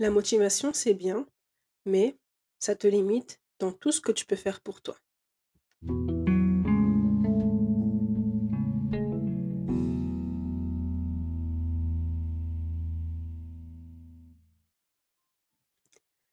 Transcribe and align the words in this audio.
La 0.00 0.10
motivation, 0.10 0.72
c'est 0.72 0.94
bien, 0.94 1.26
mais 1.84 2.16
ça 2.60 2.76
te 2.76 2.86
limite 2.86 3.40
dans 3.58 3.72
tout 3.72 3.90
ce 3.90 4.00
que 4.00 4.12
tu 4.12 4.26
peux 4.26 4.36
faire 4.36 4.60
pour 4.60 4.80
toi. 4.80 4.96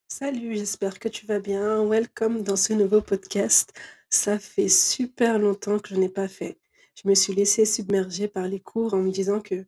Salut, 0.08 0.56
j'espère 0.56 1.00
que 1.00 1.10
tu 1.10 1.26
vas 1.26 1.40
bien. 1.40 1.84
Welcome 1.84 2.44
dans 2.44 2.56
ce 2.56 2.74
nouveau 2.74 3.02
podcast. 3.02 3.74
Ça 4.12 4.38
fait 4.38 4.70
super 4.70 5.40
longtemps 5.40 5.80
que 5.80 5.90
je 5.90 5.96
n'ai 5.96 6.10
pas 6.10 6.28
fait. 6.28 6.60
Je 6.94 7.10
me 7.10 7.16
suis 7.16 7.34
laissée 7.34 7.66
submerger 7.66 8.28
par 8.28 8.48
les 8.48 8.60
cours 8.60 8.94
en 8.94 9.00
me 9.00 9.10
disant 9.10 9.42
que 9.42 9.66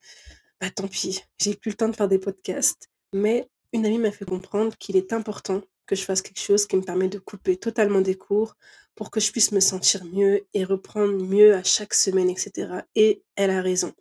bah 0.61 0.69
tant 0.69 0.87
pis, 0.87 1.23
j'ai 1.39 1.55
plus 1.55 1.71
le 1.71 1.77
temps 1.77 1.89
de 1.89 1.95
faire 1.95 2.07
des 2.07 2.19
podcasts. 2.19 2.91
Mais 3.11 3.49
une 3.77 3.85
amie 3.85 3.99
m'a 3.99 4.11
fait 4.11 4.25
comprendre 4.25 4.75
qu'il 4.77 4.97
est 4.97 5.13
important 5.13 5.61
que 5.85 5.95
je 5.95 6.03
fasse 6.03 6.23
quelque 6.23 6.41
chose 6.41 6.65
qui 6.65 6.75
me 6.77 6.81
permet 6.81 7.09
de 7.09 7.19
couper 7.19 7.57
totalement 7.57 8.01
des 8.01 8.15
cours 8.15 8.55
pour 8.95 9.11
que 9.11 9.19
je 9.19 9.31
puisse 9.31 9.51
me 9.51 9.59
sentir 9.59 10.03
mieux 10.03 10.47
et 10.55 10.63
reprendre 10.63 11.23
mieux 11.23 11.53
à 11.53 11.63
chaque 11.63 11.93
semaine, 11.93 12.27
etc. 12.27 12.81
Et 12.95 13.23
elle 13.35 13.51
a 13.51 13.61
raison. 13.61 13.93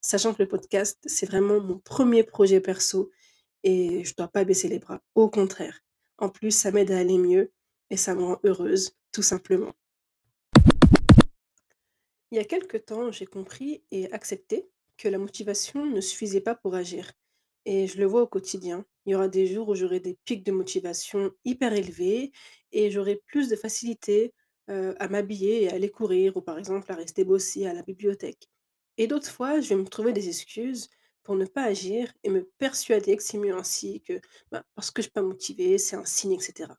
Sachant 0.00 0.32
que 0.32 0.42
le 0.44 0.48
podcast, 0.48 0.98
c'est 1.06 1.26
vraiment 1.26 1.60
mon 1.60 1.78
premier 1.78 2.22
projet 2.22 2.60
perso 2.60 3.10
et 3.64 4.04
je 4.04 4.14
dois 4.16 4.28
pas 4.28 4.44
baisser 4.44 4.68
les 4.68 4.78
bras. 4.78 5.02
Au 5.16 5.28
contraire. 5.28 5.80
En 6.18 6.28
plus, 6.28 6.52
ça 6.52 6.70
m'aide 6.70 6.92
à 6.92 6.98
aller 6.98 7.18
mieux 7.18 7.50
et 7.90 7.96
ça 7.96 8.14
me 8.14 8.22
rend 8.22 8.38
heureuse, 8.44 8.96
tout 9.10 9.22
simplement. 9.22 9.72
Il 12.30 12.36
y 12.36 12.38
a 12.38 12.44
quelque 12.44 12.76
temps, 12.76 13.10
j'ai 13.10 13.26
compris 13.26 13.82
et 13.90 14.10
accepté 14.12 14.68
que 14.96 15.08
la 15.08 15.18
motivation 15.18 15.84
ne 15.84 16.00
suffisait 16.00 16.40
pas 16.40 16.54
pour 16.54 16.76
agir. 16.76 17.12
Et 17.66 17.86
je 17.86 17.98
le 17.98 18.06
vois 18.06 18.22
au 18.22 18.26
quotidien. 18.26 18.86
Il 19.04 19.12
y 19.12 19.14
aura 19.14 19.28
des 19.28 19.46
jours 19.46 19.68
où 19.68 19.74
j'aurai 19.74 20.00
des 20.00 20.16
pics 20.24 20.44
de 20.44 20.52
motivation 20.52 21.32
hyper 21.44 21.74
élevés 21.74 22.32
et 22.72 22.90
j'aurai 22.90 23.16
plus 23.26 23.50
de 23.50 23.56
facilité 23.56 24.32
à 24.68 25.08
m'habiller 25.08 25.64
et 25.64 25.70
à 25.70 25.74
aller 25.74 25.90
courir 25.90 26.36
ou 26.36 26.40
par 26.40 26.58
exemple 26.58 26.90
à 26.90 26.94
rester 26.96 27.24
bosser 27.24 27.66
à 27.66 27.74
la 27.74 27.82
bibliothèque. 27.82 28.48
Et 28.98 29.06
d'autres 29.06 29.30
fois, 29.30 29.60
je 29.60 29.68
vais 29.68 29.76
me 29.76 29.86
trouver 29.86 30.12
des 30.12 30.28
excuses 30.28 30.88
pour 31.22 31.36
ne 31.36 31.44
pas 31.44 31.64
agir 31.64 32.12
et 32.22 32.30
me 32.30 32.48
persuader 32.58 33.16
que 33.16 33.22
c'est 33.22 33.38
mieux 33.38 33.54
ainsi, 33.54 34.00
que 34.00 34.20
bah, 34.50 34.64
parce 34.74 34.90
que 34.90 35.02
je 35.02 35.08
ne 35.08 35.10
suis 35.10 35.12
pas 35.12 35.22
motivée, 35.22 35.76
c'est 35.78 35.96
un 35.96 36.04
signe, 36.04 36.32
etc. 36.32 36.70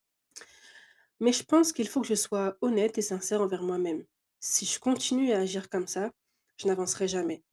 Mais 1.19 1.33
je 1.33 1.44
pense 1.44 1.73
qu'il 1.73 1.88
faut 1.88 2.01
que 2.01 2.07
je 2.07 2.16
sois 2.16 2.57
honnête 2.61 2.97
et 2.97 3.01
sincère 3.01 3.41
envers 3.41 3.63
moi-même. 3.63 4.05
Si 4.39 4.66
je 4.66 4.79
continue 4.79 5.31
à 5.33 5.39
agir 5.39 5.69
comme 5.69 5.88
ça, 5.88 6.11
je 6.57 6.67
n'avancerai 6.67 7.07
jamais. 7.07 7.44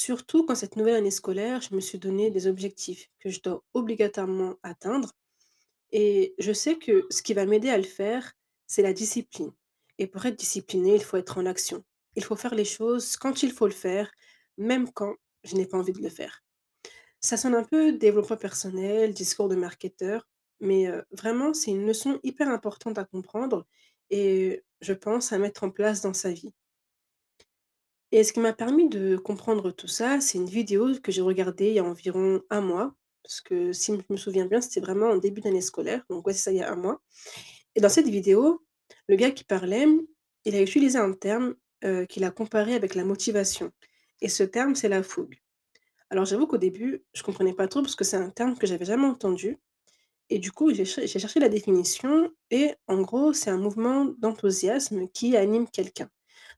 Surtout 0.00 0.46
quand 0.46 0.54
cette 0.54 0.76
nouvelle 0.76 0.94
année 0.94 1.10
scolaire, 1.10 1.60
je 1.60 1.74
me 1.74 1.80
suis 1.80 1.98
donné 1.98 2.30
des 2.30 2.46
objectifs 2.46 3.10
que 3.18 3.30
je 3.30 3.40
dois 3.40 3.64
obligatoirement 3.74 4.54
atteindre. 4.62 5.10
Et 5.90 6.36
je 6.38 6.52
sais 6.52 6.76
que 6.76 7.08
ce 7.10 7.20
qui 7.20 7.34
va 7.34 7.46
m'aider 7.46 7.68
à 7.68 7.76
le 7.76 7.82
faire, 7.82 8.34
c'est 8.68 8.82
la 8.82 8.92
discipline. 8.92 9.50
Et 9.98 10.06
pour 10.06 10.24
être 10.24 10.38
discipliné, 10.38 10.94
il 10.94 11.02
faut 11.02 11.16
être 11.16 11.38
en 11.38 11.46
action. 11.46 11.82
Il 12.14 12.22
faut 12.22 12.36
faire 12.36 12.54
les 12.54 12.64
choses 12.64 13.16
quand 13.16 13.42
il 13.42 13.50
faut 13.50 13.66
le 13.66 13.72
faire, 13.72 14.08
même 14.56 14.88
quand 14.92 15.16
je 15.42 15.56
n'ai 15.56 15.66
pas 15.66 15.78
envie 15.78 15.92
de 15.92 16.00
le 16.00 16.10
faire. 16.10 16.44
Ça 17.20 17.36
sonne 17.36 17.56
un 17.56 17.64
peu 17.64 17.90
développement 17.90 18.36
personnel, 18.36 19.12
discours 19.12 19.48
de 19.48 19.56
marketeur, 19.56 20.28
mais 20.60 20.86
vraiment, 21.10 21.54
c'est 21.54 21.72
une 21.72 21.88
leçon 21.88 22.20
hyper 22.22 22.48
importante 22.50 22.98
à 22.98 23.04
comprendre 23.04 23.66
et 24.10 24.62
je 24.80 24.92
pense 24.92 25.32
à 25.32 25.38
mettre 25.38 25.64
en 25.64 25.72
place 25.72 26.02
dans 26.02 26.14
sa 26.14 26.30
vie. 26.30 26.54
Et 28.12 28.24
ce 28.24 28.32
qui 28.32 28.40
m'a 28.40 28.52
permis 28.52 28.88
de 28.88 29.16
comprendre 29.16 29.70
tout 29.70 29.86
ça, 29.88 30.20
c'est 30.20 30.38
une 30.38 30.48
vidéo 30.48 30.92
que 31.02 31.12
j'ai 31.12 31.20
regardée 31.22 31.68
il 31.68 31.74
y 31.74 31.78
a 31.78 31.84
environ 31.84 32.40
un 32.50 32.60
mois, 32.60 32.94
parce 33.22 33.40
que 33.40 33.72
si 33.72 33.92
je 33.94 34.00
me 34.12 34.16
souviens 34.16 34.46
bien, 34.46 34.60
c'était 34.60 34.80
vraiment 34.80 35.08
en 35.10 35.16
début 35.16 35.40
d'année 35.42 35.60
scolaire, 35.60 36.04
donc 36.08 36.26
ouais, 36.26 36.32
c'est 36.32 36.38
ça, 36.40 36.52
il 36.52 36.58
y 36.58 36.62
a 36.62 36.72
un 36.72 36.76
mois. 36.76 37.02
Et 37.76 37.80
dans 37.80 37.88
cette 37.90 38.08
vidéo, 38.08 38.64
le 39.08 39.16
gars 39.16 39.30
qui 39.32 39.44
parlait, 39.44 39.86
il 40.44 40.54
a 40.56 40.62
utilisé 40.62 40.98
un 40.98 41.12
terme, 41.12 41.56
heu, 41.84 42.06
qu'il 42.06 42.24
a 42.24 42.30
comparé 42.30 42.74
avec 42.74 42.94
la 42.94 43.04
motivation 43.04 43.72
et 44.22 44.28
ce 44.28 44.44
terme, 44.44 44.74
c'est 44.76 44.88
la 44.88 45.02
fougue. 45.02 45.36
Alors 46.10 46.24
j'avoue 46.26 46.46
qu'au 46.46 46.58
début, 46.58 47.04
je 47.14 47.22
comprenais 47.22 47.54
pas 47.54 47.68
trop 47.68 47.82
parce 47.82 47.96
que 47.96 48.04
c'est 48.04 48.16
un 48.18 48.30
terme 48.30 48.56
que 48.58 48.66
j'avais 48.66 48.84
jamais 48.86 49.06
entendu 49.06 49.58
et 50.30 50.38
du 50.40 50.52
coup, 50.52 50.72
j'ai 50.74 50.84
cherché 50.86 51.40
la 51.40 51.48
définition 51.50 52.30
et 52.50 52.74
en 52.88 53.02
gros, 53.02 53.32
c'est 53.34 53.50
un 53.50 53.58
mouvement 53.58 54.06
d'enthousiasme 54.18 55.08
qui 55.08 55.36
anime 55.36 55.68
quelqu'un. 55.68 56.10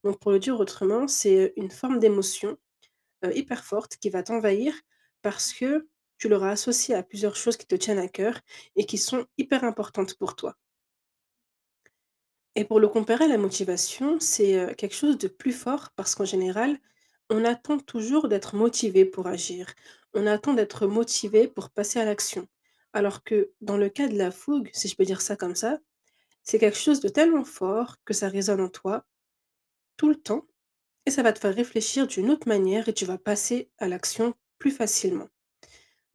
Donc 0.04 0.18
pour 0.18 0.32
le 0.32 0.38
dire 0.38 0.58
autrement, 0.58 1.08
c'est, 1.08 1.52
une 1.56 1.70
forme 1.70 1.98
d'émotion, 1.98 2.56
hyper 3.34 3.64
forte 3.64 3.96
qui 3.96 4.08
va 4.10 4.22
t'envahir 4.22 4.74
parce 5.22 5.52
que 5.52 5.88
tu 6.16 6.28
l'auras 6.28 6.50
associée 6.50 6.94
à 6.94 7.02
plusieurs 7.02 7.36
choses 7.36 7.56
qui 7.56 7.66
te 7.66 7.74
tiennent 7.74 7.98
à 7.98 8.08
cœur 8.08 8.40
et 8.76 8.86
qui 8.86 8.98
sont 8.98 9.26
hyper 9.38 9.64
importantes 9.64 10.14
pour 10.14 10.36
toi. 10.36 10.56
Et 12.56 12.64
pour 12.64 12.80
le 12.80 12.88
comparer 12.88 13.24
à 13.24 13.28
la 13.28 13.38
motivation, 13.38 14.18
c'est, 14.20 14.74
quelque 14.76 14.94
chose 14.94 15.18
de 15.18 15.28
plus 15.28 15.52
fort 15.52 15.90
parce 15.96 16.14
qu'en 16.14 16.24
général, 16.24 16.78
on 17.30 17.44
attend 17.44 17.78
toujours 17.78 18.28
d'être 18.28 18.56
motivé 18.56 19.04
pour 19.04 19.28
agir. 19.28 19.72
On 20.14 20.26
attend 20.26 20.54
d'être 20.54 20.86
motivé 20.86 21.46
pour 21.46 21.70
passer 21.70 22.00
à 22.00 22.04
l'action. 22.04 22.48
Alors 22.92 23.22
que 23.22 23.52
dans 23.60 23.76
le 23.76 23.88
cas 23.88 24.08
de 24.08 24.18
la 24.18 24.32
fougue, 24.32 24.68
si 24.72 24.88
je 24.88 24.96
peux 24.96 25.04
dire 25.04 25.20
ça 25.20 25.36
comme 25.36 25.54
ça, 25.54 25.78
c'est 26.42 26.58
quelque 26.58 26.76
chose 26.78 27.00
de 27.00 27.08
tellement 27.08 27.44
fort 27.44 27.96
que 28.04 28.14
ça 28.14 28.28
résonne 28.28 28.60
en 28.60 28.68
toi 28.68 29.06
tout 30.00 30.08
le 30.08 30.16
temps 30.16 30.46
et 31.04 31.10
ça 31.10 31.22
va 31.22 31.30
te 31.30 31.38
faire 31.38 31.54
réfléchir 31.54 32.06
d'une 32.06 32.30
autre 32.30 32.48
manière 32.48 32.88
et 32.88 32.94
tu 32.94 33.04
vas 33.04 33.18
passer 33.18 33.70
à 33.76 33.86
l'action 33.86 34.32
plus 34.56 34.70
facilement. 34.70 35.28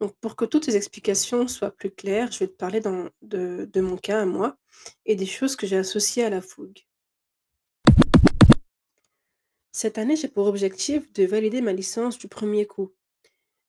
Donc 0.00 0.16
pour 0.20 0.34
que 0.34 0.44
toutes 0.44 0.64
ces 0.64 0.74
explications 0.74 1.46
soient 1.46 1.70
plus 1.70 1.92
claires, 1.92 2.32
je 2.32 2.40
vais 2.40 2.48
te 2.48 2.56
parler 2.56 2.80
de 2.80 3.70
de 3.72 3.80
mon 3.80 3.96
cas 3.96 4.22
à 4.22 4.26
moi 4.26 4.58
et 5.04 5.14
des 5.14 5.24
choses 5.24 5.54
que 5.54 5.68
j'ai 5.68 5.76
associées 5.76 6.24
à 6.24 6.30
la 6.30 6.42
fougue. 6.42 6.80
Cette 9.70 9.98
année, 9.98 10.16
j'ai 10.16 10.26
pour 10.26 10.48
objectif 10.48 11.12
de 11.12 11.24
valider 11.24 11.60
ma 11.60 11.72
licence 11.72 12.18
du 12.18 12.26
premier 12.26 12.66
coup. 12.66 12.92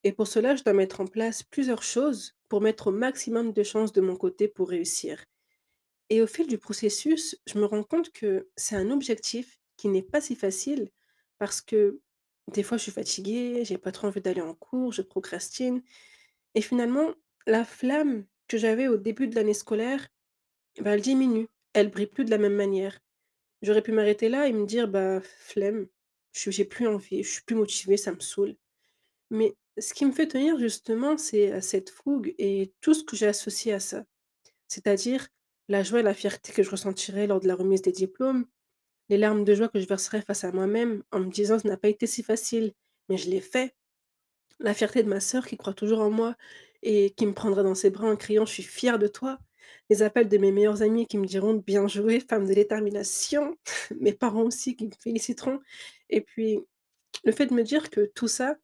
Et 0.04 0.12
pour 0.12 0.26
cela, 0.26 0.56
je 0.56 0.64
dois 0.64 0.74
mettre 0.74 1.00
en 1.00 1.06
place 1.06 1.44
plusieurs 1.44 1.84
choses 1.84 2.34
pour 2.50 2.62
mettre 2.62 2.88
au 2.88 2.92
maximum 2.92 3.54
de 3.54 3.62
chances 3.62 3.94
de 3.94 4.02
mon 4.02 4.16
côté 4.16 4.48
pour 4.48 4.70
réussir. 4.70 5.24
Et 6.10 6.24
au 6.24 6.28
fil 6.28 6.48
du 6.48 6.58
processus, 6.58 7.40
je 7.46 7.60
me 7.60 7.66
rends 7.66 7.84
compte 7.84 8.12
que 8.12 8.50
c'est 8.56 8.78
un 8.78 8.90
objectif 8.90 9.60
qui 9.78 9.90
n'est 9.90 10.04
pas 10.04 10.22
si 10.22 10.36
facile 10.36 10.90
parce 11.40 11.62
que 11.62 12.02
des 12.54 12.64
fois, 12.64 12.78
je 12.78 12.84
suis 12.84 12.92
fatiguée, 12.92 13.66
j'ai 13.66 13.78
pas 13.78 13.92
trop 13.92 14.08
envie 14.08 14.22
d'aller 14.22 14.42
en 14.42 14.54
cours, 14.56 14.94
je 14.94 15.02
procrastine. 15.02 15.84
Et 16.56 16.62
finalement, 16.62 17.14
la 17.48 17.66
flamme 17.66 18.26
que 18.48 18.58
j'avais 18.58 18.88
au 18.88 18.98
début 18.98 19.28
de 19.28 19.36
l'année 19.36 19.54
scolaire, 19.54 20.08
bah, 20.82 20.92
elle 20.96 21.02
diminue. 21.02 21.48
Elle 21.74 21.92
brille 21.92 22.08
plus 22.08 22.26
de 22.26 22.32
la 22.32 22.38
même 22.38 22.56
manière. 22.56 23.00
J'aurais 23.62 23.82
pu 23.82 23.92
m'arrêter 23.92 24.30
là 24.30 24.48
et 24.48 24.54
me 24.54 24.66
dire: 24.66 24.88
«Bah, 24.88 25.22
flemme, 25.22 25.88
je 26.34 26.52
j'ai 26.52 26.66
plus 26.66 26.88
envie, 26.88 27.24
je 27.24 27.30
suis 27.30 27.44
plus 27.44 27.56
motivée, 27.56 27.98
ça 27.98 28.12
me 28.14 28.20
saoule». 28.20 28.56
Mais 29.32 29.56
ce 29.78 29.94
qui 29.94 30.06
me 30.06 30.12
fait 30.12 30.28
tenir 30.28 30.58
justement, 30.60 31.18
c'est, 31.18 31.62
cette 31.62 31.90
fougue 31.90 32.34
et 32.38 32.74
tout 32.82 32.94
ce 32.94 33.04
que 33.04 33.16
j'ai 33.16 33.28
associé 33.28 33.74
à 33.74 33.80
ça. 33.80 34.06
C'est-à-dire 34.68 35.28
la 35.70 35.84
joie 35.84 36.02
et 36.02 36.04
la 36.04 36.14
fierté 36.14 36.54
que 36.54 36.64
je 36.64 36.70
ressentirai 36.72 37.28
lors 37.28 37.40
de 37.42 37.48
la 37.48 37.56
remise 37.56 37.82
des 37.82 37.92
diplômes, 37.92 38.48
les 39.09 39.18
larmes 39.18 39.44
de 39.44 39.56
joie 39.56 39.69
que 39.69 39.79
je 39.79 39.88
verserai 39.88 40.22
face 40.22 40.44
à 40.44 40.51
moi-même 40.51 41.03
en 41.12 41.19
me 41.19 41.31
disant: 41.31 41.59
«Ça 41.59 41.68
n'a 41.69 41.78
pas 41.78 41.90
été 41.90 42.07
si 42.07 42.23
facile, 42.23 42.73
mais 43.09 43.18
je 43.18 43.29
l'ai 43.29 43.41
fait». 43.41 43.75
La 44.59 44.73
fierté 44.73 45.03
de 45.03 45.09
ma 45.09 45.19
sœur 45.19 45.47
qui 45.47 45.57
croit 45.57 45.73
toujours 45.73 46.00
en 46.01 46.09
moi 46.12 46.35
et 46.84 47.12
qui 47.12 47.25
me 47.25 47.34
prendra 47.34 47.63
dans 47.63 47.75
ses 47.75 47.90
bras 47.91 48.09
en 48.09 48.16
criant: 48.16 48.45
«Je 48.45 48.53
suis 48.53 48.63
fière 48.63 49.00
de 49.00 49.07
toi». 49.07 49.40
Les 49.90 50.01
appels 50.03 50.29
de 50.29 50.38
mes 50.38 50.51
meilleurs 50.51 50.81
amis 50.84 51.07
qui 51.07 51.18
me 51.18 51.25
diront: 51.28 51.53
«Bien 51.56 51.88
joué, 51.88 52.19
femme 52.22 52.47
de 52.47 52.53
détermination». 52.53 53.57
Mes 54.00 54.13
parents 54.13 54.44
aussi 54.44 54.75
qui 54.75 54.85
me 54.88 54.91
féliciteront 55.00 55.59
et 56.09 56.22
puis 56.22 56.59
le 57.25 57.31
fait 57.31 57.47
de 57.47 57.53
me 57.53 57.63
dire 57.63 57.89
que 57.89 58.06
tout 58.16 58.28
ça 58.28 58.56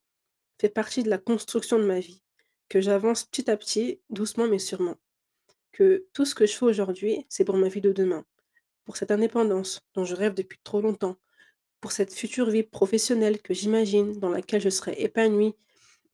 fait 0.59 0.69
partie 0.69 1.03
de 1.03 1.09
la 1.09 1.17
construction 1.19 1.79
de 1.79 1.85
ma 1.85 1.99
vie, 1.99 2.23
que 2.69 2.81
j'avance 2.81 3.25
petit 3.25 3.49
à 3.51 3.57
petit, 3.57 4.01
doucement 4.09 4.47
mais 4.47 4.59
sûrement, 4.59 4.97
que 5.73 6.05
tout 6.13 6.25
ce 6.25 6.35
que 6.35 6.45
je 6.45 6.53
fais 6.55 6.65
aujourd'hui, 6.65 7.25
c'est 7.29 7.45
pour 7.45 7.57
ma 7.57 7.69
vie 7.69 7.81
de 7.81 7.93
demain, 7.93 8.25
pour 8.85 8.97
cette 8.97 9.11
indépendance 9.11 9.81
dont 9.93 10.05
je 10.05 10.15
rêve 10.15 10.33
depuis 10.33 10.59
trop 10.63 10.81
longtemps, 10.81 11.17
pour 11.81 11.91
cette 11.91 12.13
future 12.13 12.49
vie 12.49 12.63
professionnelle 12.63 13.41
que 13.41 13.53
j'imagine, 13.53 14.19
dans 14.19 14.29
laquelle 14.29 14.61
je 14.61 14.69
serai 14.69 14.93
épanouie 14.99 15.53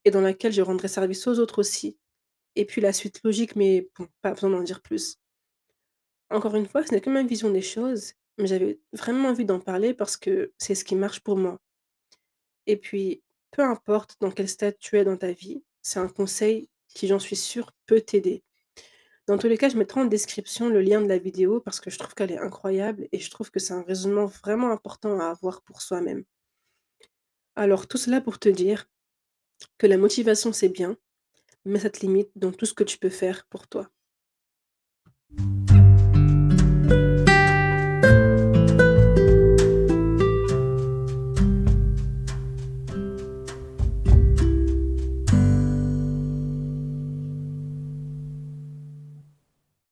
et 0.04 0.10
dans 0.10 0.20
laquelle 0.20 0.52
je 0.52 0.62
rendrai 0.62 0.88
service 0.88 1.26
aux 1.26 1.38
autres 1.38 1.60
aussi. 1.60 1.98
Et 2.56 2.64
puis 2.64 2.80
la 2.80 2.92
suite 2.92 3.20
logique, 3.24 3.56
mais 3.56 3.88
bon, 3.96 4.08
pas 4.22 4.32
besoin 4.32 4.50
d'en 4.50 4.62
dire 4.62 4.82
plus. 4.82 5.18
Encore 6.30 6.56
une 6.56 6.66
fois, 6.66 6.84
ce 6.84 6.92
n'est 6.92 7.00
que 7.00 7.10
ma 7.10 7.22
vision 7.22 7.50
des 7.50 7.62
choses, 7.62 8.14
mais 8.38 8.46
j'avais 8.46 8.80
vraiment 8.92 9.28
envie 9.28 9.44
d'en 9.44 9.60
parler 9.60 9.94
parce 9.94 10.16
que 10.16 10.52
c'est 10.58 10.74
ce 10.74 10.84
qui 10.84 10.94
marche 10.94 11.20
pour 11.20 11.36
moi. 11.36 11.60
Et 12.66 12.76
puis, 12.76 13.22
peu 13.50 13.62
importe 13.62 14.16
dans 14.20 14.30
quel 14.30 14.48
stade 14.48 14.78
tu 14.78 14.98
es 14.98 15.04
dans 15.04 15.16
ta 15.16 15.32
vie, 15.32 15.62
c'est 15.82 15.98
un 16.00 16.08
conseil 16.08 16.68
qui, 16.88 17.06
j'en 17.06 17.18
suis 17.18 17.36
sûre, 17.36 17.72
peut 17.86 18.00
t'aider. 18.00 18.42
Dans 19.30 19.38
tous 19.38 19.46
les 19.46 19.58
cas, 19.58 19.68
je 19.68 19.76
mettrai 19.76 20.00
en 20.00 20.06
description 20.06 20.70
le 20.70 20.80
lien 20.80 21.00
de 21.00 21.06
la 21.06 21.16
vidéo 21.16 21.60
parce 21.60 21.78
que 21.78 21.88
je 21.88 21.96
trouve 21.96 22.14
qu'elle 22.14 22.32
est 22.32 22.38
incroyable 22.38 23.06
et 23.12 23.20
je 23.20 23.30
trouve 23.30 23.52
que 23.52 23.60
c'est 23.60 23.72
un 23.72 23.84
raisonnement 23.84 24.26
vraiment 24.26 24.72
important 24.72 25.20
à 25.20 25.26
avoir 25.26 25.62
pour 25.62 25.82
soi-même. 25.82 26.24
Alors, 27.54 27.86
tout 27.86 27.96
cela 27.96 28.20
pour 28.20 28.40
te 28.40 28.48
dire 28.48 28.88
que 29.78 29.86
la 29.86 29.98
motivation, 29.98 30.52
c'est 30.52 30.68
bien, 30.68 30.96
Mets 31.64 31.78
cette 31.78 32.00
limite 32.00 32.32
dans 32.34 32.50
tout 32.50 32.66
ce 32.66 32.74
que 32.74 32.82
tu 32.82 32.98
peux 32.98 33.08
faire 33.08 33.46
pour 33.50 33.68
toi. 33.68 33.88